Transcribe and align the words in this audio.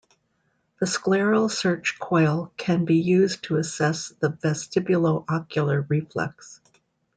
The 0.79 0.87
scleral 0.87 1.47
search 1.51 1.99
coil 1.99 2.51
can 2.57 2.85
be 2.85 2.95
used 2.95 3.43
to 3.43 3.57
assess 3.57 4.07
the 4.09 4.29
vestibulo-ocular 4.31 5.81
reflex. 5.89 6.59